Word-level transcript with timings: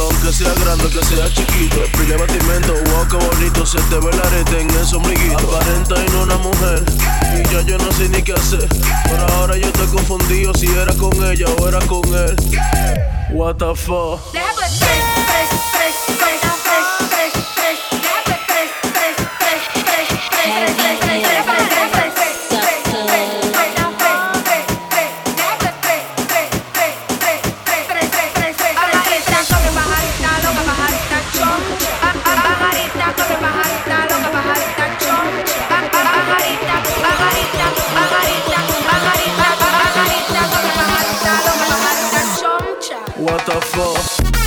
aunque 0.00 0.32
sea 0.32 0.52
grande, 0.54 0.88
que 0.88 1.04
sea 1.04 1.28
chiquito. 1.32 1.76
Pide 1.98 2.16
batimento, 2.16 2.72
wow, 2.72 3.06
qué 3.08 3.16
bonito. 3.16 3.66
Se 3.66 3.78
te 3.82 3.96
ve 3.96 4.10
la 4.12 4.22
arete 4.22 4.60
en 4.60 4.70
ese 4.70 4.96
ombliguito. 4.96 5.38
Aparenta 5.38 5.94
en 6.04 6.14
una 6.16 6.36
mujer, 6.38 6.84
y 7.38 7.52
ya 7.52 7.60
yo 7.62 7.78
no 7.78 7.92
sé 7.92 8.08
ni 8.08 8.22
qué 8.22 8.32
hacer. 8.32 8.68
Por 9.08 9.20
ahora 9.32 9.56
yo 9.56 9.66
estoy 9.66 9.86
confundido 9.88 10.54
si 10.54 10.66
era 10.66 10.94
con 10.94 11.12
ella 11.24 11.46
o 11.58 11.68
era 11.68 11.80
con 11.86 12.02
él. 12.14 12.36
What 13.30 13.56
the 13.56 13.74
fuck. 13.74 14.20
what 43.32 43.46
the 43.46 43.60
fuck? 43.62 44.41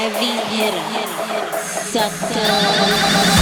Heavy 0.00 0.32
hitter, 0.56 1.58
sucker. 1.58 3.39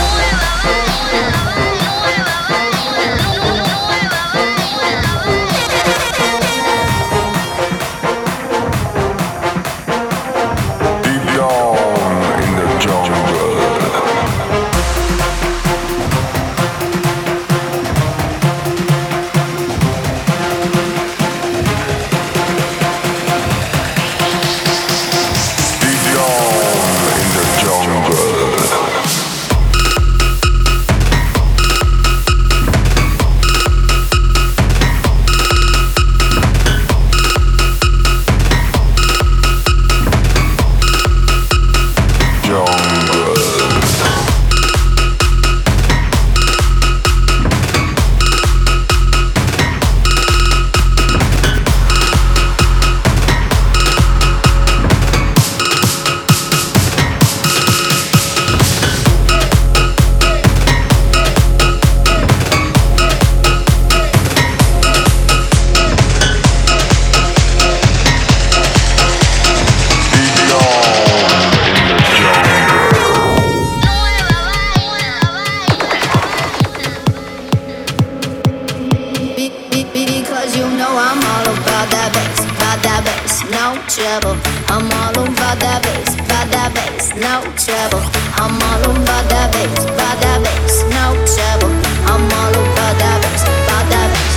I'm 84.68 84.84
all 85.00 85.16
about 85.24 85.56
that 85.64 85.80
bass, 85.80 86.12
about 86.12 86.52
that 86.52 86.68
bass, 86.76 87.16
no 87.16 87.40
trouble. 87.56 88.04
I'm 88.36 88.52
all 88.60 88.84
about 88.92 89.24
that 89.32 89.48
bass, 89.56 89.88
about 89.88 90.16
that 90.20 90.44
bass, 90.44 90.84
no 90.92 91.16
trouble. 91.24 91.72
I'm 92.04 92.20
all 92.28 92.52
about 92.52 92.94
that 93.00 93.18
bass, 93.24 93.42
about 93.48 93.86
that 93.88 94.08
bass. 94.12 94.34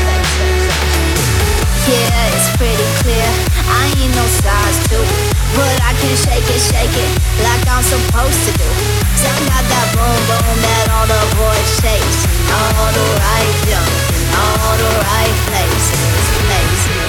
Yeah, 1.91 2.31
it's 2.31 2.49
pretty 2.55 2.87
clear. 3.03 3.27
I 3.67 3.91
ain't 3.99 4.15
no 4.15 4.23
size 4.39 4.79
two, 4.87 5.03
but 5.59 5.75
I 5.83 5.91
can 5.99 6.15
shake 6.23 6.47
it, 6.47 6.61
shake 6.71 6.95
it 6.95 7.11
like 7.43 7.63
I'm 7.67 7.83
supposed 7.83 8.41
to 8.47 8.51
do. 8.55 8.69
'Cause 8.71 9.27
I 9.27 9.35
got 9.51 9.63
that 9.75 9.87
boom 9.91 10.19
boom 10.29 10.55
that 10.63 10.85
all 10.95 11.07
the 11.11 11.21
boys 11.35 11.69
chase, 11.83 12.19
all 12.47 12.89
the 12.95 13.07
right 13.19 13.55
junk, 13.67 13.91
all 14.39 14.73
the 14.79 14.91
right 15.03 15.35
places, 15.51 16.23
places. 16.47 17.00